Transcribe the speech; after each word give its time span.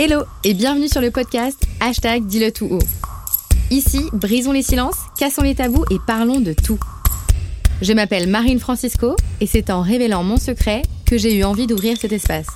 Hello 0.00 0.22
et 0.44 0.54
bienvenue 0.54 0.86
sur 0.86 1.00
le 1.00 1.10
podcast 1.10 1.60
Hashtag 1.80 2.24
Dis-le 2.24 2.52
tout 2.52 2.68
haut. 2.70 2.78
Ici, 3.72 4.04
brisons 4.12 4.52
les 4.52 4.62
silences, 4.62 4.94
cassons 5.18 5.42
les 5.42 5.56
tabous 5.56 5.84
et 5.90 5.96
parlons 6.06 6.38
de 6.38 6.52
tout. 6.52 6.78
Je 7.82 7.92
m'appelle 7.92 8.28
Marine 8.28 8.60
Francisco 8.60 9.16
et 9.40 9.48
c'est 9.48 9.70
en 9.70 9.82
révélant 9.82 10.22
mon 10.22 10.36
secret 10.36 10.82
que 11.04 11.18
j'ai 11.18 11.34
eu 11.34 11.42
envie 11.42 11.66
d'ouvrir 11.66 11.96
cet 11.96 12.12
espace. 12.12 12.46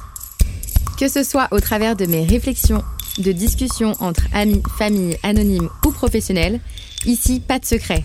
Que 1.00 1.09
ce 1.09 1.25
soit 1.25 1.49
au 1.50 1.59
travers 1.59 1.96
de 1.96 2.07
mes 2.07 2.25
réflexions, 2.25 2.85
de 3.18 3.32
discussions 3.32 3.95
entre 3.99 4.22
amis, 4.32 4.63
familles, 4.79 5.18
anonymes 5.25 5.68
ou 5.85 5.90
professionnels, 5.90 6.61
ici, 7.07 7.40
pas 7.40 7.59
de 7.59 7.64
secret. 7.64 8.04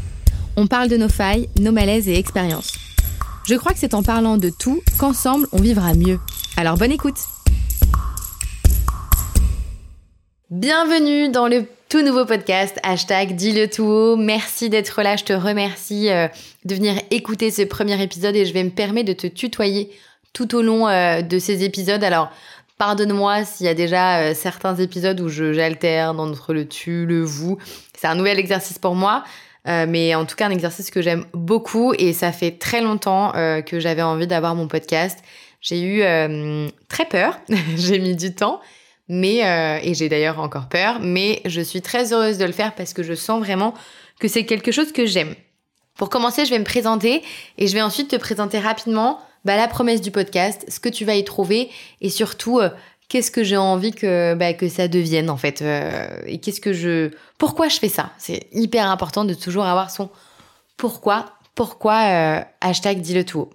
On 0.55 0.65
parle 0.65 0.89
de 0.89 0.97
nos 0.97 1.09
failles, 1.09 1.47
nos 1.59 1.71
malaises 1.71 2.09
et 2.09 2.17
expériences. 2.17 2.73
Je 3.47 3.53
crois 3.53 3.73
que 3.73 3.79
c'est 3.79 3.93
en 3.93 4.01
parlant 4.01 4.37
de 4.37 4.49
tout 4.49 4.81
qu'ensemble 4.97 5.47
on 5.51 5.61
vivra 5.61 5.93
mieux. 5.93 6.19
Alors 6.55 6.75
bonne 6.75 6.91
écoute 6.91 7.19
Bienvenue 10.49 11.27
dans 11.27 11.49
le 11.49 11.65
tout 11.89 12.01
nouveau 12.01 12.23
podcast, 12.23 12.79
hashtag 12.81 13.35
dis-le 13.35 13.69
tout 13.69 13.83
haut. 13.83 14.15
Merci 14.15 14.69
d'être 14.69 15.01
là, 15.01 15.17
je 15.17 15.25
te 15.25 15.33
remercie 15.33 16.09
euh, 16.09 16.29
de 16.63 16.73
venir 16.73 16.93
écouter 17.11 17.51
ce 17.51 17.63
premier 17.63 18.01
épisode 18.01 18.33
et 18.33 18.45
je 18.45 18.53
vais 18.53 18.63
me 18.63 18.69
permettre 18.69 19.09
de 19.09 19.13
te 19.13 19.27
tutoyer 19.27 19.91
tout 20.31 20.55
au 20.55 20.61
long 20.61 20.87
euh, 20.87 21.21
de 21.21 21.37
ces 21.37 21.65
épisodes. 21.65 22.01
Alors, 22.01 22.31
pardonne-moi 22.77 23.43
s'il 23.43 23.65
y 23.65 23.69
a 23.69 23.73
déjà 23.73 24.19
euh, 24.19 24.33
certains 24.33 24.77
épisodes 24.77 25.19
où 25.19 25.27
j'alterne 25.27 26.17
entre 26.17 26.53
le 26.53 26.65
tu, 26.65 27.05
le 27.05 27.25
vous. 27.25 27.57
C'est 27.97 28.07
un 28.07 28.15
nouvel 28.15 28.39
exercice 28.39 28.79
pour 28.79 28.95
moi. 28.95 29.25
mais 29.65 30.15
en 30.15 30.23
tout 30.23 30.37
cas 30.37 30.47
un 30.47 30.51
exercice 30.51 30.91
que 30.91 31.01
j'aime 31.01 31.25
beaucoup 31.33 31.93
et 31.99 32.13
ça 32.13 32.31
fait 32.31 32.51
très 32.51 32.79
longtemps 32.79 33.33
que 33.65 33.81
j'avais 33.81 34.01
envie 34.01 34.27
d'avoir 34.27 34.55
mon 34.55 34.69
podcast. 34.69 35.19
J'ai 35.59 35.81
eu 35.81 36.03
très 36.87 37.03
peur, 37.03 37.37
j'ai 37.75 37.99
mis 37.99 38.15
du 38.15 38.33
temps, 38.33 38.61
mais 39.09 39.45
euh, 39.45 39.79
et 39.81 39.93
j'ai 39.93 40.09
d'ailleurs 40.09 40.39
encore 40.39 40.67
peur, 40.67 40.99
mais 41.01 41.41
je 41.45 41.61
suis 41.61 41.81
très 41.81 42.13
heureuse 42.13 42.37
de 42.37 42.45
le 42.45 42.51
faire 42.51 42.75
parce 42.75 42.93
que 42.93 43.03
je 43.03 43.13
sens 43.13 43.39
vraiment 43.39 43.73
que 44.19 44.27
c'est 44.27 44.45
quelque 44.45 44.71
chose 44.71 44.91
que 44.91 45.05
j'aime. 45.05 45.35
Pour 45.95 46.09
commencer, 46.09 46.45
je 46.45 46.51
vais 46.51 46.59
me 46.59 46.65
présenter 46.65 47.23
et 47.57 47.67
je 47.67 47.73
vais 47.73 47.81
ensuite 47.81 48.09
te 48.09 48.15
présenter 48.15 48.59
rapidement 48.59 49.19
bah, 49.45 49.55
la 49.55 49.67
promesse 49.67 50.01
du 50.01 50.11
podcast, 50.11 50.65
ce 50.67 50.79
que 50.79 50.89
tu 50.89 51.05
vas 51.05 51.15
y 51.15 51.23
trouver 51.23 51.69
et 52.01 52.09
surtout 52.09 52.59
euh, 52.59 52.69
qu'est-ce 53.09 53.31
que 53.31 53.43
j'ai 53.43 53.57
envie 53.57 53.93
que 53.93 54.33
bah, 54.35 54.53
que 54.53 54.67
ça 54.67 54.87
devienne 54.87 55.29
en 55.29 55.37
fait 55.37 55.61
euh, 55.61 56.07
et 56.25 56.39
qu'est-ce 56.39 56.61
que 56.61 56.73
je 56.73 57.11
pourquoi 57.37 57.69
je 57.69 57.77
fais 57.77 57.89
ça? 57.89 58.11
C'est 58.17 58.47
hyper 58.51 58.89
important 58.89 59.25
de 59.25 59.33
toujours 59.33 59.65
avoir 59.65 59.89
son 59.89 60.09
pourquoi 60.75 61.33
pourquoi 61.55 62.43
hashtag 62.61 63.01
dis 63.01 63.15
le 63.15 63.25
tout. 63.25 63.49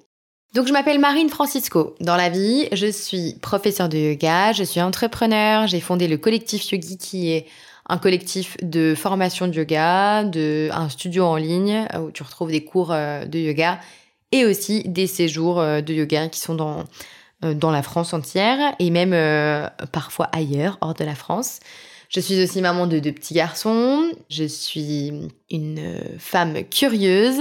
Donc 0.54 0.66
je 0.66 0.72
m'appelle 0.72 0.98
Marine 0.98 1.30
Francisco. 1.30 1.94
Dans 2.00 2.16
la 2.16 2.28
vie, 2.28 2.68
je 2.72 2.86
suis 2.86 3.36
professeure 3.40 3.88
de 3.88 3.96
yoga, 3.96 4.52
je 4.52 4.64
suis 4.64 4.82
entrepreneur, 4.82 5.66
j'ai 5.66 5.80
fondé 5.80 6.08
le 6.08 6.18
collectif 6.18 6.70
Yogi 6.70 6.98
qui 6.98 7.30
est 7.32 7.46
un 7.88 7.96
collectif 7.96 8.58
de 8.62 8.94
formation 8.94 9.48
de 9.48 9.54
yoga, 9.54 10.24
de 10.24 10.68
un 10.72 10.90
studio 10.90 11.24
en 11.24 11.36
ligne 11.36 11.86
où 11.98 12.10
tu 12.10 12.22
retrouves 12.22 12.50
des 12.50 12.64
cours 12.64 12.92
euh, 12.92 13.24
de 13.24 13.38
yoga 13.38 13.80
et 14.30 14.44
aussi 14.44 14.82
des 14.84 15.06
séjours 15.06 15.58
euh, 15.58 15.80
de 15.80 15.94
yoga 15.94 16.28
qui 16.28 16.40
sont 16.40 16.54
dans 16.54 16.84
euh, 17.44 17.54
dans 17.54 17.70
la 17.70 17.82
France 17.82 18.12
entière 18.12 18.74
et 18.78 18.90
même 18.90 19.16
parfois 19.90 20.28
ailleurs 20.32 20.76
hors 20.82 20.92
de 20.92 21.04
la 21.04 21.14
France. 21.14 21.60
Je 22.14 22.20
suis 22.20 22.42
aussi 22.42 22.60
maman 22.60 22.86
de 22.86 22.98
deux 22.98 23.12
petits 23.12 23.32
garçons. 23.32 24.12
Je 24.28 24.44
suis 24.44 25.12
une 25.50 25.98
femme 26.18 26.62
curieuse 26.64 27.40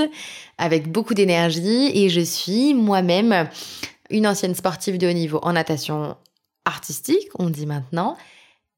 avec 0.57 0.89
beaucoup 0.89 1.13
d'énergie 1.13 1.91
et 1.93 2.09
je 2.09 2.21
suis 2.21 2.73
moi-même 2.73 3.49
une 4.09 4.25
ancienne 4.25 4.55
sportive 4.55 4.97
de 4.97 5.07
haut 5.07 5.13
niveau 5.13 5.39
en 5.43 5.53
natation 5.53 6.15
artistique, 6.63 7.27
on 7.37 7.49
dit 7.49 7.65
maintenant. 7.65 8.15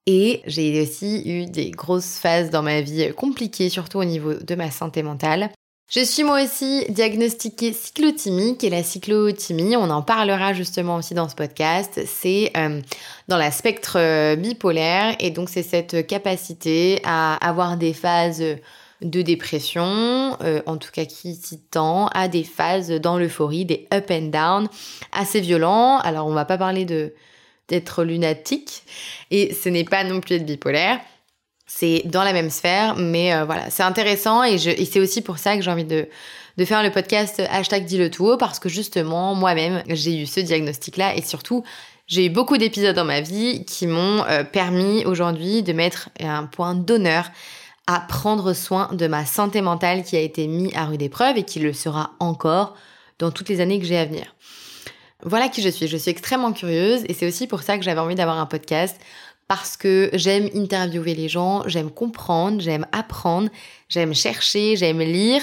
Et 0.07 0.41
j'ai 0.47 0.81
aussi 0.81 1.21
eu 1.25 1.45
des 1.45 1.69
grosses 1.69 2.17
phases 2.17 2.49
dans 2.49 2.63
ma 2.63 2.81
vie 2.81 3.13
compliquées, 3.15 3.69
surtout 3.69 3.99
au 3.99 4.03
niveau 4.03 4.33
de 4.33 4.55
ma 4.55 4.71
santé 4.71 5.03
mentale. 5.03 5.51
Je 5.89 5.99
suis 5.99 6.23
moi 6.23 6.41
aussi 6.41 6.85
diagnostiquée 6.89 7.71
cyclotimique 7.71 8.63
et 8.63 8.69
la 8.69 8.81
cyclothymie, 8.81 9.75
on 9.75 9.89
en 9.91 10.01
parlera 10.01 10.53
justement 10.53 10.95
aussi 10.95 11.13
dans 11.13 11.29
ce 11.29 11.35
podcast, 11.35 12.01
c'est 12.07 12.51
euh, 12.57 12.81
dans 13.27 13.37
la 13.37 13.51
spectre 13.51 13.97
euh, 13.99 14.35
bipolaire. 14.35 15.15
Et 15.19 15.29
donc 15.29 15.49
c'est 15.49 15.61
cette 15.61 16.07
capacité 16.07 16.99
à 17.03 17.35
avoir 17.35 17.77
des 17.77 17.93
phases 17.93 18.43
de 19.01 19.21
dépression, 19.21 20.37
euh, 20.41 20.61
en 20.65 20.77
tout 20.77 20.89
cas 20.91 21.05
qui 21.05 21.35
s'y 21.35 21.59
tend 21.59 22.07
à 22.07 22.27
des 22.27 22.43
phases 22.43 22.89
dans 22.89 23.19
l'euphorie, 23.19 23.65
des 23.65 23.87
up 23.93 24.09
and 24.09 24.29
down 24.29 24.67
assez 25.11 25.41
violents. 25.41 25.99
Alors 25.99 26.25
on 26.25 26.33
va 26.33 26.45
pas 26.45 26.57
parler 26.57 26.85
de 26.85 27.13
d'être 27.67 28.03
lunatique. 28.03 28.83
Et 29.31 29.53
ce 29.53 29.69
n'est 29.69 29.85
pas 29.85 30.03
non 30.03 30.21
plus 30.21 30.35
être 30.35 30.45
bipolaire 30.45 30.99
c'est 31.75 32.03
dans 32.05 32.23
la 32.23 32.33
même 32.33 32.51
sphère, 32.51 32.95
mais 32.95 33.33
euh, 33.33 33.45
voilà, 33.45 33.69
c'est 33.71 33.83
intéressant 33.83 34.43
et, 34.43 34.57
c'est 34.59 34.99
aussi 34.99 35.21
pour 35.21 35.39
ça 35.39 35.55
que 35.55 35.63
j'ai 35.63 35.71
envie 35.71 35.85
de, 35.85 36.07
faire 36.65 36.83
le 36.83 36.91
podcast 36.91 37.41
hashtag 37.49 37.85
dis 37.85 37.97
le 37.97 38.11
tout 38.11 38.37
parce 38.37 38.59
que 38.59 38.69
justement, 38.69 39.33
moi-même, 39.33 39.81
j'ai 39.87 40.21
eu 40.21 40.27
ce 40.27 40.39
diagnostic-là 40.39 41.15
et 41.15 41.23
surtout, 41.23 41.63
j'ai 42.05 42.27
eu 42.27 42.29
beaucoup 42.29 42.57
d'épisodes 42.57 42.95
dans 42.95 43.05
ma 43.05 43.21
vie 43.21 43.65
qui 43.65 43.87
m'ont 43.87 44.23
euh, 44.25 44.43
permis 44.43 45.03
aujourd'hui 45.05 45.63
de 45.63 45.73
mettre 45.73 46.09
un 46.19 46.45
point 46.45 46.75
d'honneur 46.75 47.31
à 47.87 47.99
prendre 48.01 48.53
soin 48.53 48.89
de 48.93 49.07
ma 49.07 49.25
santé 49.25 49.61
mentale 49.61 50.03
qui 50.03 50.15
a 50.15 50.19
été 50.19 50.45
mis 50.45 50.73
à 50.75 50.85
rude 50.85 51.01
épreuve 51.01 51.37
et 51.37 51.43
qui 51.43 51.59
le 51.59 51.73
sera 51.73 52.11
encore 52.19 52.75
dans 53.17 53.31
toutes 53.31 53.49
les 53.49 53.61
années 53.61 53.79
que 53.79 53.85
j'ai 53.85 53.97
à 53.97 54.05
venir. 54.05 54.35
Voilà 55.23 55.47
qui 55.49 55.61
je 55.61 55.69
suis. 55.69 55.87
Je 55.87 55.97
suis 55.97 56.11
extrêmement 56.11 56.53
curieuse 56.53 57.03
et 57.07 57.13
c'est 57.13 57.27
aussi 57.27 57.47
pour 57.47 57.63
ça 57.63 57.77
que 57.77 57.83
j'avais 57.83 57.99
envie 57.99 58.15
d'avoir 58.15 58.37
un 58.37 58.45
podcast 58.45 58.99
parce 59.47 59.77
que 59.77 60.09
j'aime 60.13 60.49
interviewer 60.55 61.15
les 61.15 61.29
gens, 61.29 61.63
j'aime 61.67 61.89
comprendre, 61.89 62.61
j'aime 62.61 62.85
apprendre, 62.91 63.49
j'aime 63.89 64.13
chercher, 64.13 64.75
j'aime 64.75 64.99
lire 64.99 65.41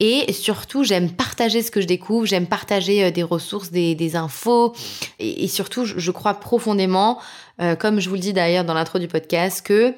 et 0.00 0.32
surtout 0.32 0.84
j'aime 0.84 1.10
partager 1.10 1.62
ce 1.62 1.70
que 1.70 1.80
je 1.80 1.86
découvre, 1.86 2.24
j'aime 2.26 2.46
partager 2.46 3.04
euh, 3.04 3.10
des 3.10 3.22
ressources, 3.22 3.70
des, 3.70 4.16
infos 4.16 4.74
et, 5.18 5.48
surtout 5.48 5.84
je, 5.84 6.10
crois 6.10 6.34
profondément, 6.34 7.18
euh, 7.60 7.74
comme 7.74 7.98
je 7.98 8.08
vous 8.08 8.14
le 8.14 8.20
dis 8.20 8.32
d'ailleurs 8.32 8.64
dans 8.64 8.74
l'intro 8.74 8.98
du 8.98 9.08
podcast, 9.08 9.66
que 9.66 9.94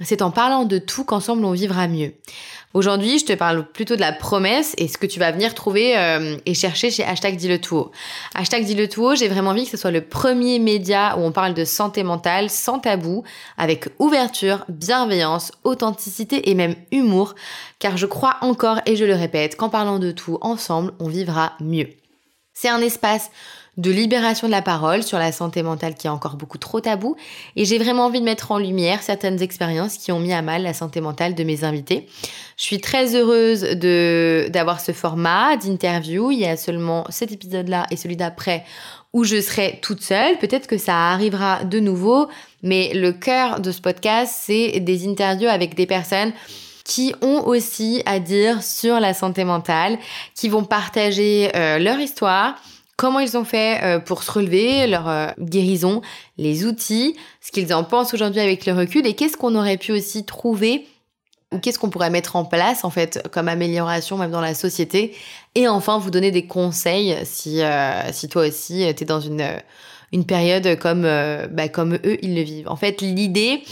c'est 0.00 0.22
en 0.22 0.30
parlant 0.30 0.64
de 0.64 0.78
tout 0.78 1.04
qu'ensemble 1.04 1.44
on 1.44 1.52
vivra 1.52 1.86
mieux. 1.86 2.14
Aujourd'hui, 2.74 3.18
je 3.18 3.26
te 3.26 3.32
parle 3.34 3.66
plutôt 3.70 3.96
de 3.96 4.00
la 4.00 4.12
promesse 4.12 4.74
et 4.78 4.88
ce 4.88 4.96
que 4.96 5.06
tu 5.06 5.18
vas 5.20 5.30
venir 5.30 5.54
trouver 5.54 5.98
euh, 5.98 6.38
et 6.46 6.54
chercher 6.54 6.90
chez 6.90 7.04
hashtag 7.04 7.36
dis 7.36 7.48
le 7.48 7.60
tout 7.60 7.90
Hashtag 8.34 8.64
dis 8.64 8.74
le 8.74 8.88
tout 8.88 9.14
j'ai 9.14 9.28
vraiment 9.28 9.50
envie 9.50 9.64
que 9.64 9.70
ce 9.70 9.76
soit 9.76 9.90
le 9.90 10.00
premier 10.00 10.58
média 10.58 11.16
où 11.18 11.20
on 11.20 11.32
parle 11.32 11.52
de 11.52 11.66
santé 11.66 12.02
mentale 12.02 12.48
sans 12.48 12.78
tabou, 12.78 13.24
avec 13.58 13.88
ouverture, 13.98 14.64
bienveillance, 14.68 15.52
authenticité 15.64 16.48
et 16.48 16.54
même 16.54 16.74
humour, 16.90 17.34
car 17.78 17.98
je 17.98 18.06
crois 18.06 18.38
encore 18.40 18.80
et 18.86 18.96
je 18.96 19.04
le 19.04 19.14
répète 19.14 19.56
qu'en 19.56 19.68
parlant 19.68 19.98
de 19.98 20.10
tout 20.10 20.38
ensemble, 20.40 20.94
on 20.98 21.08
vivra 21.08 21.52
mieux. 21.60 21.88
C'est 22.54 22.68
un 22.68 22.80
espace 22.80 23.30
de 23.78 23.90
libération 23.90 24.48
de 24.48 24.52
la 24.52 24.60
parole 24.60 25.02
sur 25.02 25.18
la 25.18 25.32
santé 25.32 25.62
mentale 25.62 25.94
qui 25.94 26.06
est 26.06 26.10
encore 26.10 26.36
beaucoup 26.36 26.58
trop 26.58 26.80
tabou 26.80 27.16
et 27.56 27.64
j'ai 27.64 27.78
vraiment 27.78 28.04
envie 28.04 28.20
de 28.20 28.24
mettre 28.24 28.52
en 28.52 28.58
lumière 28.58 29.02
certaines 29.02 29.40
expériences 29.40 29.96
qui 29.96 30.12
ont 30.12 30.20
mis 30.20 30.34
à 30.34 30.42
mal 30.42 30.62
la 30.62 30.74
santé 30.74 31.00
mentale 31.00 31.34
de 31.34 31.42
mes 31.42 31.64
invités. 31.64 32.06
Je 32.58 32.64
suis 32.64 32.80
très 32.80 33.14
heureuse 33.16 33.62
d'avoir 34.50 34.80
ce 34.80 34.92
format 34.92 35.56
d'interview. 35.56 36.30
Il 36.30 36.40
y 36.40 36.44
a 36.44 36.58
seulement 36.58 37.06
cet 37.08 37.32
épisode-là 37.32 37.86
et 37.90 37.96
celui 37.96 38.16
d'après 38.16 38.64
où 39.14 39.24
je 39.24 39.40
serai 39.40 39.78
toute 39.82 40.02
seule. 40.02 40.38
Peut-être 40.38 40.66
que 40.66 40.78
ça 40.78 41.10
arrivera 41.10 41.64
de 41.64 41.80
nouveau, 41.80 42.28
mais 42.62 42.92
le 42.94 43.12
cœur 43.12 43.60
de 43.60 43.72
ce 43.72 43.80
podcast, 43.80 44.34
c'est 44.36 44.80
des 44.80 45.08
interviews 45.08 45.48
avec 45.48 45.74
des 45.74 45.86
personnes 45.86 46.32
qui 46.84 47.14
ont 47.22 47.46
aussi 47.46 48.02
à 48.06 48.18
dire 48.18 48.62
sur 48.62 49.00
la 49.00 49.14
santé 49.14 49.44
mentale, 49.44 49.98
qui 50.34 50.48
vont 50.48 50.64
partager 50.64 51.50
euh, 51.54 51.78
leur 51.78 51.98
histoire, 52.00 52.56
comment 53.02 53.18
ils 53.18 53.36
ont 53.36 53.42
fait 53.42 53.82
euh, 53.82 53.98
pour 53.98 54.22
se 54.22 54.30
relever, 54.30 54.86
leur 54.86 55.08
euh, 55.08 55.26
guérison, 55.40 56.02
les 56.38 56.64
outils, 56.64 57.16
ce 57.40 57.50
qu'ils 57.50 57.74
en 57.74 57.82
pensent 57.82 58.14
aujourd'hui 58.14 58.40
avec 58.40 58.64
le 58.64 58.74
recul 58.74 59.04
et 59.08 59.14
qu'est-ce 59.14 59.36
qu'on 59.36 59.56
aurait 59.56 59.76
pu 59.76 59.90
aussi 59.90 60.24
trouver 60.24 60.86
ou 60.86 60.91
qu'est-ce 61.60 61.78
qu'on 61.78 61.90
pourrait 61.90 62.10
mettre 62.10 62.36
en 62.36 62.44
place 62.44 62.84
en 62.84 62.90
fait 62.90 63.26
comme 63.32 63.48
amélioration 63.48 64.16
même 64.16 64.30
dans 64.30 64.40
la 64.40 64.54
société 64.54 65.14
et 65.54 65.68
enfin 65.68 65.98
vous 65.98 66.10
donner 66.10 66.30
des 66.30 66.46
conseils 66.46 67.16
si 67.24 67.62
euh, 67.62 68.12
si 68.12 68.28
toi 68.28 68.46
aussi 68.46 68.86
tu 68.96 69.02
es 69.02 69.06
dans 69.06 69.20
une 69.20 69.44
une 70.12 70.24
période 70.26 70.78
comme 70.78 71.02
bah, 71.02 71.68
comme 71.68 71.94
eux 71.94 72.18
ils 72.22 72.34
le 72.34 72.42
vivent. 72.42 72.68
En 72.68 72.76
fait, 72.76 73.00
l'idée 73.00 73.62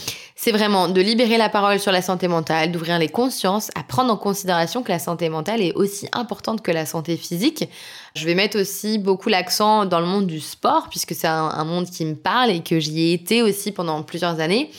c'est 0.43 0.53
vraiment 0.53 0.89
de 0.89 1.03
libérer 1.03 1.37
la 1.37 1.51
parole 1.51 1.79
sur 1.79 1.93
la 1.93 2.01
santé 2.01 2.27
mentale, 2.27 2.73
d'ouvrir 2.73 2.99
les 2.99 3.11
consciences, 3.11 3.71
à 3.75 3.83
prendre 3.83 4.11
en 4.11 4.17
considération 4.17 4.83
que 4.83 4.91
la 4.91 4.99
santé 4.99 5.29
mentale 5.29 5.61
est 5.61 5.75
aussi 5.75 6.09
importante 6.13 6.63
que 6.63 6.71
la 6.71 6.87
santé 6.87 7.19
physique. 7.19 7.69
Je 8.15 8.25
vais 8.25 8.35
mettre 8.35 8.59
aussi 8.59 8.97
beaucoup 8.97 9.29
l'accent 9.29 9.85
dans 9.85 10.01
le 10.01 10.07
monde 10.07 10.27
du 10.27 10.41
sport, 10.41 10.89
puisque 10.89 11.15
c'est 11.15 11.27
un, 11.27 11.65
monde 11.65 11.91
qui 11.91 12.07
me 12.07 12.15
parle 12.15 12.49
et 12.53 12.61
que 12.61 12.81
j'y 12.81 13.03
ai 13.03 13.13
été 13.13 13.43
aussi 13.43 13.71
pendant 13.71 14.03
plusieurs 14.03 14.41
années. 14.41 14.71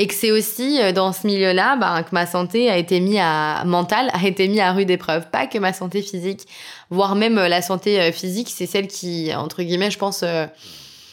Et 0.00 0.06
que 0.06 0.14
c'est 0.14 0.30
aussi 0.30 0.80
euh, 0.80 0.92
dans 0.92 1.12
ce 1.12 1.26
milieu-là 1.26 1.76
bah, 1.76 2.02
que 2.02 2.14
ma 2.14 2.24
santé 2.24 2.70
a 2.70 2.78
été 2.78 3.00
mise 3.00 3.18
à 3.20 3.64
mentale 3.66 4.08
a 4.14 4.26
été 4.26 4.48
mise 4.48 4.60
à 4.60 4.72
rude 4.72 4.88
épreuve, 4.90 5.28
pas 5.30 5.46
que 5.46 5.58
ma 5.58 5.74
santé 5.74 6.00
physique, 6.00 6.46
voire 6.88 7.14
même 7.16 7.36
euh, 7.36 7.48
la 7.48 7.60
santé 7.60 8.00
euh, 8.00 8.10
physique, 8.10 8.48
c'est 8.50 8.64
celle 8.64 8.88
qui 8.88 9.30
entre 9.34 9.62
guillemets, 9.62 9.90
je 9.90 9.98
pense 9.98 10.24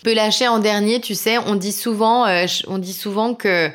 peux 0.06 0.14
lâcher 0.14 0.48
en 0.48 0.60
dernier, 0.60 1.02
tu 1.02 1.16
sais, 1.16 1.38
on 1.38 1.56
dit 1.56 1.74
souvent, 1.74 2.26
euh, 2.28 2.46
on 2.68 2.78
dit 2.78 2.94
souvent 2.94 3.34
que, 3.34 3.70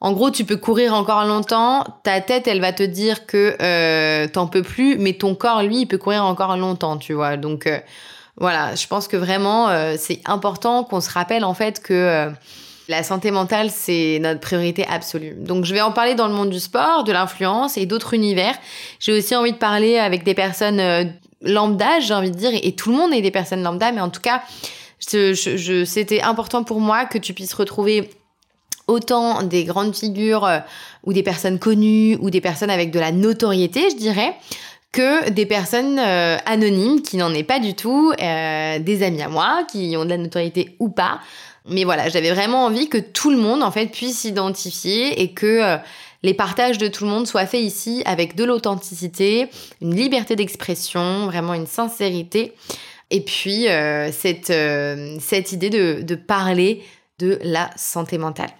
en 0.00 0.12
gros, 0.12 0.30
tu 0.30 0.46
peux 0.46 0.56
courir 0.56 0.94
encore 0.94 1.26
longtemps, 1.26 1.84
ta 2.02 2.22
tête, 2.22 2.48
elle 2.48 2.62
va 2.62 2.72
te 2.72 2.82
dire 2.82 3.26
que 3.26 4.26
t'en 4.28 4.46
peux 4.46 4.62
plus, 4.62 4.96
mais 4.96 5.12
ton 5.12 5.34
corps, 5.34 5.62
lui, 5.64 5.80
il 5.80 5.86
peut 5.86 5.98
courir 5.98 6.24
encore 6.24 6.56
longtemps, 6.56 6.96
tu 6.96 7.12
vois. 7.12 7.36
Donc 7.36 7.68
voilà, 8.38 8.74
je 8.74 8.86
pense 8.86 9.06
que 9.06 9.18
vraiment, 9.18 9.68
c'est 9.98 10.20
important 10.24 10.82
qu'on 10.84 11.02
se 11.02 11.10
rappelle 11.10 11.44
en 11.44 11.54
fait 11.54 11.82
que 11.82 12.30
la 12.88 13.02
santé 13.02 13.30
mentale, 13.30 13.70
c'est 13.70 14.18
notre 14.20 14.40
priorité 14.40 14.86
absolue. 14.88 15.34
Donc, 15.38 15.64
je 15.64 15.74
vais 15.74 15.80
en 15.80 15.92
parler 15.92 16.14
dans 16.14 16.28
le 16.28 16.34
monde 16.34 16.50
du 16.50 16.60
sport, 16.60 17.04
de 17.04 17.12
l'influence 17.12 17.76
et 17.76 17.86
d'autres 17.86 18.14
univers. 18.14 18.54
J'ai 19.00 19.12
aussi 19.12 19.34
envie 19.34 19.52
de 19.52 19.58
parler 19.58 19.98
avec 19.98 20.22
des 20.22 20.34
personnes 20.34 20.78
euh, 20.78 21.04
lambda, 21.42 22.00
j'ai 22.00 22.14
envie 22.14 22.30
de 22.30 22.36
dire, 22.36 22.50
et 22.54 22.72
tout 22.72 22.90
le 22.90 22.96
monde 22.96 23.12
est 23.12 23.22
des 23.22 23.30
personnes 23.30 23.62
lambda, 23.62 23.90
mais 23.90 24.00
en 24.00 24.10
tout 24.10 24.20
cas, 24.20 24.42
c'était 25.00 26.22
important 26.22 26.64
pour 26.64 26.80
moi 26.80 27.06
que 27.06 27.18
tu 27.18 27.34
puisses 27.34 27.54
retrouver 27.54 28.10
autant 28.86 29.42
des 29.42 29.64
grandes 29.64 29.96
figures 29.96 30.44
euh, 30.44 30.58
ou 31.02 31.12
des 31.12 31.24
personnes 31.24 31.58
connues 31.58 32.16
ou 32.20 32.30
des 32.30 32.40
personnes 32.40 32.70
avec 32.70 32.92
de 32.92 33.00
la 33.00 33.10
notoriété, 33.10 33.90
je 33.90 33.96
dirais, 33.96 34.34
que 34.92 35.28
des 35.30 35.44
personnes 35.44 35.98
euh, 35.98 36.36
anonymes 36.46 37.02
qui 37.02 37.16
n'en 37.16 37.34
est 37.34 37.42
pas 37.42 37.58
du 37.58 37.74
tout, 37.74 38.12
des 38.16 39.02
amis 39.02 39.22
à 39.22 39.28
moi 39.28 39.64
qui 39.70 39.96
ont 39.98 40.04
de 40.04 40.10
la 40.10 40.18
notoriété 40.18 40.76
ou 40.78 40.88
pas, 40.88 41.18
mais 41.68 41.84
voilà, 41.84 42.08
j'avais 42.08 42.30
vraiment 42.30 42.64
envie 42.64 42.88
que 42.88 42.98
tout 42.98 43.30
le 43.30 43.36
monde 43.36 43.62
en 43.62 43.70
fait 43.70 43.86
puisse 43.86 44.20
s'identifier 44.20 45.20
et 45.20 45.32
que 45.32 45.46
euh, 45.46 45.76
les 46.22 46.34
partages 46.34 46.78
de 46.78 46.88
tout 46.88 47.04
le 47.04 47.10
monde 47.10 47.26
soient 47.26 47.46
faits 47.46 47.62
ici 47.62 48.02
avec 48.06 48.34
de 48.36 48.44
l'authenticité, 48.44 49.48
une 49.80 49.94
liberté 49.94 50.36
d'expression, 50.36 51.26
vraiment 51.26 51.54
une 51.54 51.66
sincérité. 51.66 52.52
Et 53.10 53.20
puis 53.20 53.68
euh, 53.68 54.10
cette, 54.12 54.50
euh, 54.50 55.16
cette 55.20 55.52
idée 55.52 55.70
de 55.70 56.14
parler 56.14 56.82
de 57.18 57.38
la 57.42 57.70
santé 57.76 58.18
mentale. 58.18 58.50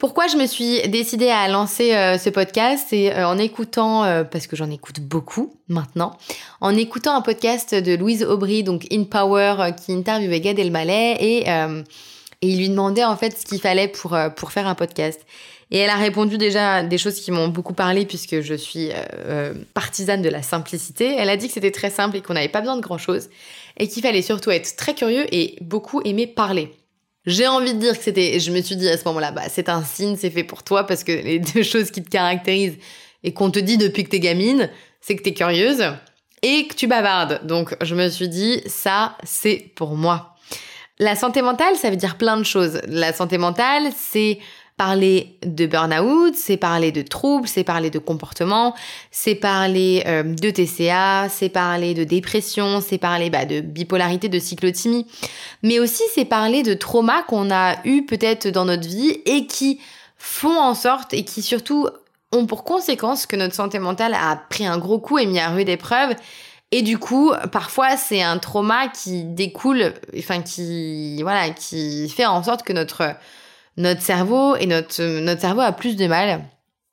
Pourquoi 0.00 0.28
je 0.28 0.38
me 0.38 0.46
suis 0.46 0.80
décidée 0.88 1.28
à 1.28 1.46
lancer 1.46 1.94
euh, 1.94 2.16
ce 2.16 2.30
podcast 2.30 2.86
C'est 2.88 3.14
euh, 3.14 3.28
en 3.28 3.36
écoutant, 3.36 4.02
euh, 4.04 4.24
parce 4.24 4.46
que 4.46 4.56
j'en 4.56 4.70
écoute 4.70 4.98
beaucoup 4.98 5.52
maintenant, 5.68 6.16
en 6.62 6.74
écoutant 6.74 7.14
un 7.14 7.20
podcast 7.20 7.74
de 7.74 7.96
Louise 7.96 8.24
Aubry, 8.24 8.64
donc 8.64 8.86
In 8.90 9.04
Power, 9.04 9.72
qui 9.76 9.92
interviewait 9.92 10.40
Gad 10.40 10.58
Elmaleh 10.58 11.18
et, 11.20 11.40
et 11.42 12.48
il 12.48 12.58
lui 12.58 12.70
demandait 12.70 13.04
en 13.04 13.14
fait 13.14 13.38
ce 13.38 13.44
qu'il 13.44 13.60
fallait 13.60 13.88
pour, 13.88 14.16
pour 14.36 14.52
faire 14.52 14.66
un 14.66 14.74
podcast. 14.74 15.20
Et 15.70 15.76
elle 15.76 15.90
a 15.90 15.96
répondu 15.96 16.38
déjà 16.38 16.82
des 16.82 16.96
choses 16.96 17.20
qui 17.20 17.30
m'ont 17.30 17.48
beaucoup 17.48 17.74
parlé 17.74 18.06
puisque 18.06 18.40
je 18.40 18.54
suis 18.54 18.88
partisane 19.74 20.22
de 20.22 20.30
la 20.30 20.42
simplicité. 20.42 21.14
Elle 21.18 21.28
a 21.28 21.36
dit 21.36 21.48
que 21.48 21.52
c'était 21.52 21.70
très 21.70 21.90
simple 21.90 22.16
et 22.16 22.22
qu'on 22.22 22.34
n'avait 22.34 22.48
pas 22.48 22.60
besoin 22.60 22.76
de 22.76 22.82
grand 22.82 22.98
chose 22.98 23.28
et 23.76 23.86
qu'il 23.86 24.02
fallait 24.02 24.22
surtout 24.22 24.50
être 24.50 24.76
très 24.76 24.94
curieux 24.94 25.26
et 25.32 25.56
beaucoup 25.60 26.00
aimer 26.04 26.26
parler. 26.26 26.72
J'ai 27.26 27.46
envie 27.46 27.74
de 27.74 27.78
dire 27.78 27.96
que 27.96 28.02
c'était, 28.02 28.40
je 28.40 28.50
me 28.50 28.60
suis 28.62 28.76
dit 28.76 28.88
à 28.88 28.96
ce 28.96 29.04
moment-là, 29.04 29.30
bah, 29.30 29.42
c'est 29.48 29.68
un 29.68 29.82
signe, 29.82 30.16
c'est 30.16 30.30
fait 30.30 30.44
pour 30.44 30.62
toi 30.62 30.84
parce 30.84 31.04
que 31.04 31.12
les 31.12 31.38
deux 31.54 31.62
choses 31.62 31.90
qui 31.90 32.02
te 32.02 32.10
caractérisent 32.10 32.78
et 33.22 33.32
qu'on 33.32 33.50
te 33.50 33.58
dit 33.58 33.76
depuis 33.76 34.04
que 34.04 34.10
t'es 34.10 34.20
gamine, 34.20 34.70
c'est 35.00 35.16
que 35.16 35.22
t'es 35.22 35.34
curieuse 35.34 35.84
et 36.42 36.66
que 36.66 36.74
tu 36.74 36.86
bavardes. 36.86 37.46
Donc, 37.46 37.76
je 37.82 37.94
me 37.94 38.08
suis 38.08 38.28
dit, 38.28 38.62
ça, 38.66 39.16
c'est 39.24 39.72
pour 39.76 39.96
moi. 39.96 40.34
La 40.98 41.16
santé 41.16 41.42
mentale, 41.42 41.76
ça 41.76 41.90
veut 41.90 41.96
dire 41.96 42.16
plein 42.16 42.36
de 42.36 42.44
choses. 42.44 42.80
La 42.86 43.12
santé 43.12 43.38
mentale, 43.38 43.90
c'est 43.96 44.38
parler 44.80 45.36
de 45.44 45.66
burn-out, 45.66 46.34
c'est 46.34 46.56
parler 46.56 46.90
de 46.90 47.02
troubles, 47.02 47.46
c'est 47.46 47.64
parler 47.64 47.90
de 47.90 47.98
comportement, 47.98 48.74
c'est 49.10 49.34
parler 49.34 50.02
euh, 50.06 50.22
de 50.22 50.48
TCA, 50.48 51.28
c'est 51.28 51.50
parler 51.50 51.92
de 51.92 52.02
dépression, 52.02 52.80
c'est 52.80 52.96
parler 52.96 53.28
bah, 53.28 53.44
de 53.44 53.60
bipolarité, 53.60 54.30
de 54.30 54.38
cyclotimie, 54.38 55.06
mais 55.62 55.80
aussi 55.80 56.02
c'est 56.14 56.24
parler 56.24 56.62
de 56.62 56.72
traumas 56.72 57.22
qu'on 57.24 57.50
a 57.50 57.76
eu 57.84 58.06
peut-être 58.06 58.48
dans 58.48 58.64
notre 58.64 58.88
vie 58.88 59.20
et 59.26 59.46
qui 59.46 59.80
font 60.16 60.58
en 60.58 60.74
sorte 60.74 61.12
et 61.12 61.24
qui 61.24 61.42
surtout 61.42 61.86
ont 62.32 62.46
pour 62.46 62.64
conséquence 62.64 63.26
que 63.26 63.36
notre 63.36 63.54
santé 63.54 63.78
mentale 63.80 64.14
a 64.14 64.34
pris 64.48 64.64
un 64.64 64.78
gros 64.78 64.98
coup 64.98 65.18
et 65.18 65.26
mis 65.26 65.40
à 65.40 65.50
rude 65.50 65.68
épreuve. 65.68 66.14
Et 66.70 66.80
du 66.80 66.96
coup, 66.96 67.34
parfois, 67.52 67.98
c'est 67.98 68.22
un 68.22 68.38
trauma 68.38 68.88
qui 68.88 69.24
découle, 69.24 69.92
enfin, 70.16 70.40
qui, 70.40 71.20
voilà, 71.20 71.50
qui 71.50 72.08
fait 72.08 72.24
en 72.24 72.42
sorte 72.42 72.62
que 72.62 72.72
notre, 72.72 73.14
notre 73.80 74.02
cerveau 74.02 74.56
et 74.56 74.66
notre, 74.66 75.02
notre 75.20 75.40
cerveau 75.40 75.60
a 75.60 75.72
plus 75.72 75.96
de 75.96 76.06
mal. 76.06 76.42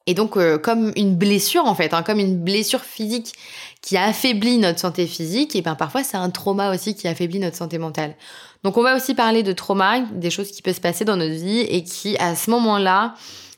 Et 0.10 0.14
donc, 0.14 0.38
euh, 0.38 0.58
comme 0.58 0.94
une 0.96 1.16
blessure, 1.16 1.66
en 1.66 1.76
fait, 1.76 1.94
hein, 1.94 2.02
comme 2.02 2.20
une 2.20 2.42
blessure 2.42 2.82
physique 2.82 3.34
qui 3.82 3.98
affaiblit 3.98 4.58
notre 4.58 4.80
santé 4.80 5.06
physique, 5.06 5.56
et 5.56 5.62
ben 5.62 5.76
parfois 5.76 6.04
c'est 6.04 6.16
un 6.16 6.30
trauma 6.30 6.74
aussi 6.74 6.96
qui 6.96 7.10
affaiblit 7.10 7.40
notre 7.40 7.58
santé 7.58 7.78
mentale. 7.78 8.16
Donc, 8.64 8.78
on 8.78 8.84
va 8.84 8.96
aussi 8.96 9.14
parler 9.14 9.44
de 9.44 9.52
trauma, 9.52 10.00
des 10.14 10.30
choses 10.30 10.52
qui 10.52 10.62
peuvent 10.62 10.76
se 10.76 10.82
passer 10.82 11.04
dans 11.06 11.18
notre 11.18 11.36
vie 11.36 11.60
et 11.60 11.84
qui, 11.84 12.18
à 12.18 12.36
ce 12.36 12.50
moment-là, 12.52 13.16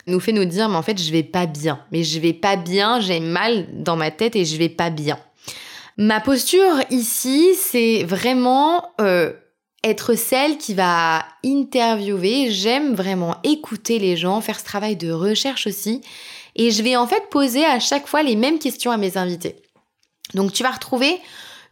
nous 0.07 0.19
fait 0.19 0.31
nous 0.31 0.45
dire, 0.45 0.67
mais 0.69 0.75
en 0.75 0.81
fait, 0.81 0.99
je 0.99 1.11
vais 1.11 1.23
pas 1.23 1.45
bien. 1.45 1.79
Mais 1.91 2.03
je 2.03 2.19
vais 2.19 2.33
pas 2.33 2.55
bien, 2.55 2.99
j'ai 2.99 3.19
mal 3.19 3.67
dans 3.71 3.95
ma 3.95 4.09
tête 4.09 4.35
et 4.35 4.43
je 4.43 4.57
vais 4.57 4.69
pas 4.69 4.89
bien. 4.89 5.19
Ma 5.97 6.19
posture 6.19 6.81
ici, 6.89 7.49
c'est 7.55 8.03
vraiment 8.03 8.83
euh, 9.01 9.33
être 9.83 10.15
celle 10.15 10.57
qui 10.57 10.73
va 10.73 11.25
interviewer. 11.45 12.51
J'aime 12.51 12.93
vraiment 12.93 13.37
écouter 13.43 13.99
les 13.99 14.17
gens, 14.17 14.41
faire 14.41 14.59
ce 14.59 14.65
travail 14.65 14.95
de 14.95 15.11
recherche 15.11 15.67
aussi. 15.67 16.01
Et 16.55 16.71
je 16.71 16.83
vais 16.83 16.95
en 16.95 17.07
fait 17.07 17.29
poser 17.29 17.65
à 17.65 17.79
chaque 17.79 18.07
fois 18.07 18.23
les 18.23 18.35
mêmes 18.35 18.59
questions 18.59 18.91
à 18.91 18.97
mes 18.97 19.17
invités. 19.17 19.55
Donc 20.33 20.53
tu 20.53 20.63
vas 20.63 20.71
retrouver 20.71 21.19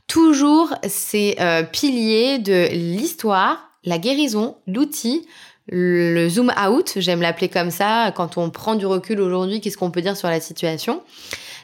toujours 0.07 0.74
ces 0.88 1.36
euh, 1.39 1.63
piliers 1.63 2.39
de 2.39 2.69
l'histoire, 2.71 3.71
la 3.83 3.98
guérison, 3.98 4.56
l'outil, 4.65 5.27
le 5.69 6.30
zoom 6.30 6.53
out, 6.69 6.94
j'aime 6.95 7.21
l'appeler 7.21 7.50
comme 7.50 7.71
ça, 7.71 8.13
quand 8.15 8.38
on 8.38 8.50
prend 8.50 8.75
du 8.75 8.86
recul 8.86 9.19
aujourd'hui, 9.19 9.60
qu'est-ce 9.60 9.77
qu'on 9.77 9.92
peut 9.92 10.01
dire 10.01 10.15
sur 10.15 10.30
la 10.30 10.39
situation, 10.39 11.03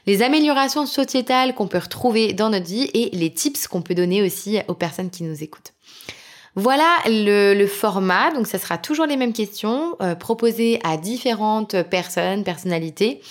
les 0.06 0.22
améliorations 0.22 0.86
sociétales 0.86 1.56
qu'on 1.56 1.68
peut 1.68 1.78
retrouver 1.78 2.34
dans 2.34 2.50
notre 2.50 2.66
vie 2.66 2.89
et 2.94 3.10
les 3.13 3.34
tips 3.34 3.68
qu'on 3.68 3.81
peut 3.81 3.96
donner 3.96 4.22
aussi 4.22 4.60
aux 4.68 4.74
personnes 4.74 5.10
qui 5.10 5.24
nous 5.24 5.42
écoutent. 5.42 5.74
Voilà 6.55 6.97
le, 7.07 7.65
format, 7.65 8.31
donc 8.31 8.45
ça 8.45 8.59
sera 8.59 8.77
toujours 8.77 9.07
les 9.07 9.17
mêmes 9.17 9.33
questions 9.33 9.95
euh, 10.01 10.13
proposées 10.13 10.79
à 10.83 10.97
différentes 10.97 11.81
personnes, 11.83 12.44
personnalités, 12.44 13.21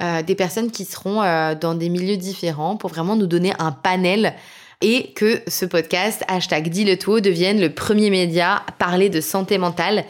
euh, 0.00 0.22
des 0.22 0.36
personnes 0.36 0.70
qui 0.70 0.84
seront 0.84 1.20
euh, 1.20 1.56
dans 1.56 1.74
des 1.74 1.88
milieux 1.88 2.16
différents 2.16 2.76
pour 2.76 2.90
vraiment 2.90 3.16
nous 3.16 3.26
donner 3.26 3.52
un 3.58 3.72
panel 3.72 4.34
et 4.82 5.12
que 5.14 5.42
ce 5.48 5.66
podcast, 5.66 6.22
hashtag 6.28 6.68
dit 6.68 6.84
devienne 6.84 7.60
le 7.60 7.74
premier 7.74 8.08
média 8.08 8.62
à 8.66 8.72
parler 8.72 9.08
de 9.10 9.20
santé 9.20 9.58
mentale 9.58 10.04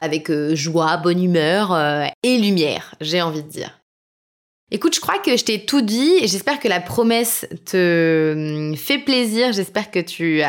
avec 0.00 0.32
joie, 0.54 0.96
bonne 0.96 1.22
humeur 1.22 1.76
et 2.22 2.38
lumière, 2.38 2.94
j'ai 3.00 3.22
envie 3.22 3.42
de 3.42 3.48
dire. 3.48 3.78
Écoute, 4.72 4.96
je 4.96 5.00
crois 5.00 5.18
que 5.20 5.36
je 5.36 5.44
t'ai 5.44 5.64
tout 5.64 5.80
dit 5.80 6.26
j'espère 6.26 6.58
que 6.58 6.66
la 6.66 6.80
promesse 6.80 7.46
te 7.66 8.32
hum, 8.32 8.76
fait 8.76 8.98
plaisir. 8.98 9.52
J'espère 9.52 9.92
que 9.92 10.00
tu 10.00 10.42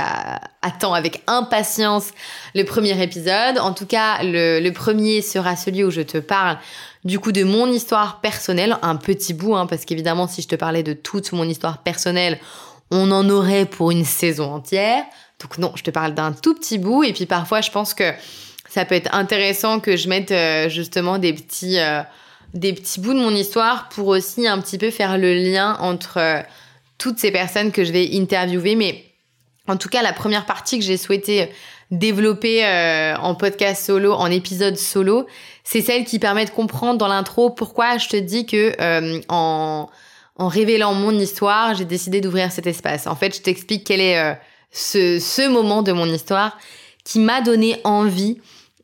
attends 0.63 0.95
avec 0.95 1.21
impatience 1.27 2.09
le 2.55 2.63
premier 2.63 2.99
épisode. 3.03 3.59
En 3.59 3.73
tout 3.73 3.85
cas, 3.85 4.23
le, 4.23 4.69
premier 4.71 5.21
sera 5.21 5.55
celui 5.55 5.83
où 5.83 5.91
je 5.91 6.01
te 6.01 6.17
parle 6.17 6.57
du 7.03 7.19
coup 7.19 7.31
de 7.31 7.43
mon 7.43 7.71
histoire 7.71 8.19
personnelle, 8.19 8.79
un 8.81 8.95
petit 8.95 9.35
bout, 9.35 9.55
hein, 9.55 9.67
parce 9.67 9.85
qu'évidemment, 9.85 10.27
si 10.27 10.41
je 10.41 10.47
te 10.47 10.55
parlais 10.55 10.81
de 10.81 10.93
toute 10.93 11.31
mon 11.31 11.43
histoire 11.43 11.83
personnelle, 11.83 12.39
on 12.89 13.11
en 13.11 13.29
aurait 13.29 13.67
pour 13.67 13.91
une 13.91 14.03
saison 14.03 14.51
entière. 14.51 15.03
Donc 15.39 15.59
non, 15.59 15.73
je 15.75 15.83
te 15.83 15.91
parle 15.91 16.15
d'un 16.15 16.33
tout 16.33 16.55
petit 16.55 16.79
bout 16.79 17.03
et 17.03 17.13
puis 17.13 17.27
parfois, 17.27 17.61
je 17.61 17.69
pense 17.69 17.93
que 17.93 18.11
ça 18.67 18.83
peut 18.83 18.95
être 18.95 19.13
intéressant 19.13 19.79
que 19.79 19.95
je 19.95 20.09
mette 20.09 20.31
euh, 20.31 20.69
justement 20.69 21.19
des 21.19 21.33
petits... 21.33 21.77
Euh, 21.77 22.01
des 22.53 22.73
petits 22.73 22.99
bouts 22.99 23.13
de 23.13 23.19
mon 23.19 23.31
histoire 23.31 23.89
pour 23.89 24.07
aussi 24.07 24.47
un 24.47 24.59
petit 24.59 24.77
peu 24.77 24.91
faire 24.91 25.17
le 25.17 25.33
lien 25.33 25.77
entre 25.79 26.17
euh, 26.17 26.41
toutes 26.97 27.19
ces 27.19 27.31
personnes 27.31 27.71
que 27.71 27.83
je 27.83 27.91
vais 27.91 28.09
interviewer. 28.13 28.75
Mais 28.75 29.03
en 29.67 29.77
tout 29.77 29.89
cas, 29.89 30.01
la 30.01 30.13
première 30.13 30.45
partie 30.45 30.79
que 30.79 30.85
j'ai 30.85 30.97
souhaité 30.97 31.49
développer 31.91 32.65
euh, 32.65 33.15
en 33.17 33.35
podcast 33.35 33.85
solo, 33.85 34.13
en 34.13 34.29
épisode 34.31 34.77
solo, 34.77 35.27
c'est 35.63 35.81
celle 35.81 36.05
qui 36.05 36.19
permet 36.19 36.45
de 36.45 36.49
comprendre 36.49 36.97
dans 36.97 37.07
l'intro 37.07 37.49
pourquoi 37.49 37.97
je 37.97 38.09
te 38.09 38.17
dis 38.17 38.45
que 38.45 38.73
euh, 38.81 39.21
en, 39.29 39.89
en 40.35 40.47
révélant 40.47 40.93
mon 40.93 41.17
histoire, 41.17 41.75
j'ai 41.75 41.85
décidé 41.85 42.21
d'ouvrir 42.21 42.51
cet 42.51 42.67
espace. 42.67 43.07
En 43.07 43.15
fait, 43.15 43.35
je 43.35 43.41
t'explique 43.41 43.85
quel 43.85 44.01
est 44.01 44.37
ce, 44.71 45.19
ce 45.19 45.47
moment 45.47 45.81
de 45.81 45.91
mon 45.91 46.05
histoire 46.05 46.57
qui 47.03 47.19
m'a 47.19 47.41
donné 47.41 47.79
envie 47.85 48.37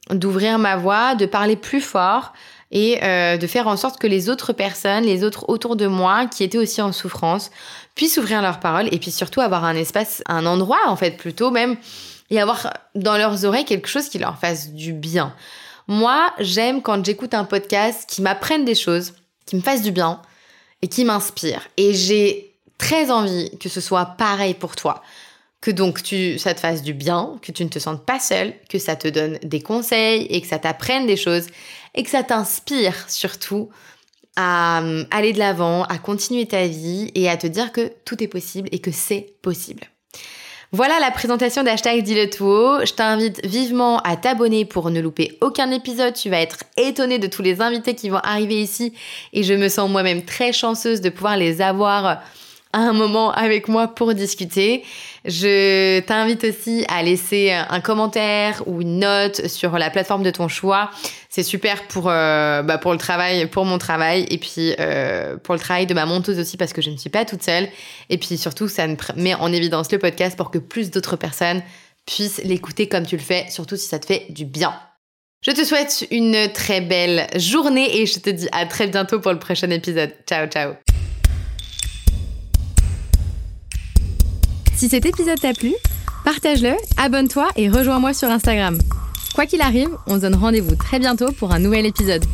d'ouvrir 0.09 0.59
ma 0.59 0.75
voix, 0.75 1.15
de 1.15 1.25
parler 1.25 1.55
plus 1.55 1.81
fort, 1.81 2.33
et 2.73 3.01
euh, 3.03 3.37
de 3.37 3.47
faire 3.47 3.67
en 3.67 3.77
sorte 3.77 3.99
que 3.99 4.07
les 4.07 4.29
autres 4.29 4.51
personnes, 4.51 5.03
les 5.05 5.23
autres 5.23 5.45
autour 5.47 5.75
de 5.75 5.85
moi 5.85 6.25
qui 6.25 6.43
étaient 6.43 6.57
aussi 6.57 6.81
en 6.81 6.91
souffrance, 6.91 7.51
puissent 7.93 8.17
ouvrir 8.17 8.41
leurs 8.41 8.59
paroles 8.59 8.89
et 8.91 8.97
puis 8.97 9.11
surtout 9.11 9.41
avoir 9.41 9.63
un 9.63 9.75
espace, 9.75 10.23
un 10.25 10.47
endroit 10.47 10.81
en 10.87 10.95
fait 10.95 11.11
plutôt 11.11 11.51
même, 11.51 11.77
et 12.31 12.41
avoir 12.41 12.73
dans 12.95 13.15
leurs 13.15 13.45
oreilles 13.45 13.65
quelque 13.65 13.87
chose 13.87 14.09
qui 14.09 14.17
leur 14.17 14.39
fasse 14.39 14.71
du 14.71 14.91
bien. 14.91 15.35
Moi, 15.87 16.33
j'aime 16.39 16.81
quand 16.81 17.05
j'écoute 17.05 17.35
un 17.35 17.43
podcast 17.43 18.09
qui 18.09 18.23
m'apprenne 18.23 18.65
des 18.65 18.75
choses, 18.75 19.13
qui 19.45 19.55
me 19.55 19.61
fasse 19.61 19.83
du 19.83 19.91
bien 19.91 20.19
et 20.81 20.87
qui 20.87 21.05
m'inspire. 21.05 21.61
Et 21.77 21.93
j'ai 21.93 22.55
très 22.79 23.11
envie 23.11 23.55
que 23.59 23.69
ce 23.69 23.81
soit 23.81 24.05
pareil 24.17 24.55
pour 24.55 24.75
toi 24.75 25.03
que 25.63 25.71
donc 25.71 26.03
tu, 26.03 26.37
ça 26.39 26.53
te 26.53 26.59
fasse 26.59 26.81
du 26.81 26.93
bien, 26.93 27.39
que 27.41 27.53
tu 27.53 27.63
ne 27.63 27.69
te 27.69 27.79
sentes 27.79 28.05
pas 28.05 28.19
seul, 28.19 28.53
que 28.67 28.77
ça 28.79 28.97
te 28.97 29.07
donne 29.07 29.39
des 29.43 29.61
conseils 29.61 30.23
et 30.23 30.41
que 30.41 30.47
ça 30.47 30.59
t'apprenne 30.59 31.07
des 31.07 31.15
choses 31.15 31.47
et 31.95 32.03
que 32.03 32.09
ça 32.09 32.21
t'inspire 32.21 33.09
surtout 33.09 33.69
à 34.35 34.81
euh, 34.81 35.05
aller 35.09 35.31
de 35.31 35.39
l'avant, 35.39 35.83
à 35.83 35.99
continuer 35.99 36.45
ta 36.47 36.67
vie 36.67 37.11
et 37.15 37.29
à 37.29 37.37
te 37.37 37.47
dire 37.47 37.71
que 37.71 37.93
tout 38.03 38.21
est 38.21 38.27
possible 38.27 38.67
et 38.73 38.79
que 38.79 38.91
c'est 38.91 39.35
possible. 39.41 39.83
Voilà 40.73 40.99
la 40.99 41.11
présentation 41.11 41.63
d'hashtag 41.63 42.03
dis 42.03 42.15
le 42.15 42.29
tout. 42.29 42.85
Je 42.85 42.91
t'invite 42.91 43.45
vivement 43.45 43.99
à 43.99 44.17
t'abonner 44.17 44.65
pour 44.65 44.89
ne 44.89 44.99
louper 44.99 45.37
aucun 45.39 45.71
épisode. 45.71 46.13
Tu 46.13 46.29
vas 46.29 46.41
être 46.41 46.65
étonné 46.75 47.19
de 47.19 47.27
tous 47.27 47.41
les 47.41 47.61
invités 47.61 47.95
qui 47.95 48.09
vont 48.09 48.17
arriver 48.17 48.61
ici 48.61 48.91
et 49.31 49.43
je 49.43 49.53
me 49.53 49.69
sens 49.69 49.89
moi-même 49.89 50.25
très 50.25 50.51
chanceuse 50.51 50.99
de 50.99 51.09
pouvoir 51.09 51.37
les 51.37 51.61
avoir 51.61 52.21
un 52.73 52.93
moment 52.93 53.31
avec 53.31 53.67
moi 53.67 53.87
pour 53.87 54.13
discuter. 54.13 54.83
Je 55.25 55.99
t'invite 56.01 56.43
aussi 56.43 56.85
à 56.89 57.01
laisser 57.03 57.51
un 57.51 57.79
commentaire 57.79 58.63
ou 58.65 58.81
une 58.81 58.99
note 58.99 59.47
sur 59.47 59.77
la 59.77 59.89
plateforme 59.89 60.23
de 60.23 60.31
ton 60.31 60.47
choix. 60.47 60.91
C'est 61.29 61.43
super 61.43 61.87
pour, 61.87 62.09
euh, 62.09 62.61
bah 62.61 62.77
pour 62.77 62.91
le 62.91 62.97
travail, 62.97 63.47
pour 63.47 63.65
mon 63.65 63.77
travail 63.77 64.25
et 64.29 64.37
puis 64.37 64.75
euh, 64.79 65.37
pour 65.37 65.53
le 65.53 65.59
travail 65.59 65.85
de 65.85 65.93
ma 65.93 66.05
monteuse 66.05 66.39
aussi 66.39 66.57
parce 66.57 66.73
que 66.73 66.81
je 66.81 66.89
ne 66.89 66.97
suis 66.97 67.09
pas 67.09 67.25
toute 67.25 67.43
seule. 67.43 67.67
Et 68.09 68.17
puis 68.17 68.37
surtout, 68.37 68.67
ça 68.67 68.85
met 69.15 69.35
en 69.35 69.53
évidence 69.53 69.91
le 69.91 69.99
podcast 69.99 70.35
pour 70.35 70.51
que 70.51 70.57
plus 70.57 70.91
d'autres 70.91 71.15
personnes 71.15 71.61
puissent 72.05 72.41
l'écouter 72.43 72.87
comme 72.87 73.05
tu 73.05 73.15
le 73.15 73.23
fais, 73.23 73.45
surtout 73.49 73.77
si 73.77 73.87
ça 73.87 73.99
te 73.99 74.05
fait 74.05 74.25
du 74.29 74.45
bien. 74.45 74.73
Je 75.45 75.51
te 75.51 75.63
souhaite 75.63 76.07
une 76.09 76.51
très 76.53 76.79
belle 76.79 77.27
journée 77.35 77.99
et 77.99 78.05
je 78.05 78.19
te 78.19 78.29
dis 78.29 78.47
à 78.51 78.65
très 78.65 78.87
bientôt 78.87 79.19
pour 79.19 79.31
le 79.31 79.39
prochain 79.39 79.69
épisode. 79.71 80.13
Ciao, 80.25 80.47
ciao. 80.47 80.73
Si 84.83 84.89
cet 84.89 85.05
épisode 85.05 85.39
t'a 85.39 85.53
plu, 85.53 85.73
partage-le, 86.25 86.73
abonne-toi 86.97 87.47
et 87.55 87.69
rejoins-moi 87.69 88.13
sur 88.13 88.27
Instagram. 88.27 88.77
Quoi 89.33 89.45
qu'il 89.45 89.61
arrive, 89.61 89.87
on 90.07 90.15
se 90.15 90.19
donne 90.19 90.35
rendez-vous 90.35 90.75
très 90.75 90.99
bientôt 90.99 91.31
pour 91.31 91.53
un 91.53 91.59
nouvel 91.59 91.85
épisode. 91.85 92.25